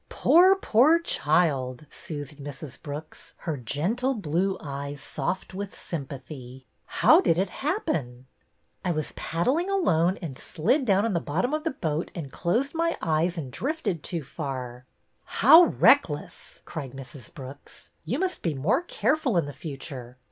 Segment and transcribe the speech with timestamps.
[0.09, 2.81] Poor, poor child!" soothed Mrs.
[2.81, 6.65] Brooks, her gentle blue eyes soft with sympathy."
[7.01, 8.25] How did it happen?"
[8.83, 12.73] I was paddling alone, and slid down on the bottom of the boat and closed
[12.73, 17.31] my eyes and drifted too far." ''WE REGRET^' i6i'' How reckless!'' cried Mrs.
[17.31, 17.91] Brooks.
[18.03, 20.17] You must be more careful in the future.